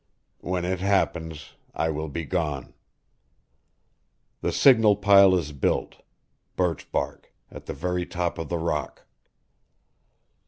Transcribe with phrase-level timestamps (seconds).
[0.39, 2.73] When it happens I will be gone.
[4.41, 5.97] The signal pile is built
[6.55, 9.03] birch bark at the very top of the rock.